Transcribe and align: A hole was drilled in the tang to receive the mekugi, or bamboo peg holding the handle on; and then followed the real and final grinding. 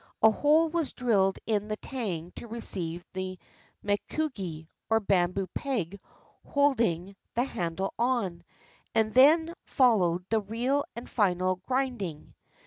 A 0.23 0.31
hole 0.31 0.67
was 0.67 0.93
drilled 0.93 1.37
in 1.45 1.67
the 1.67 1.77
tang 1.77 2.31
to 2.37 2.47
receive 2.47 3.05
the 3.13 3.37
mekugi, 3.83 4.67
or 4.89 4.99
bamboo 4.99 5.45
peg 5.53 5.99
holding 6.43 7.15
the 7.35 7.43
handle 7.43 7.93
on; 7.99 8.43
and 8.95 9.13
then 9.13 9.53
followed 9.65 10.25
the 10.31 10.41
real 10.41 10.85
and 10.95 11.07
final 11.07 11.57
grinding. 11.57 12.33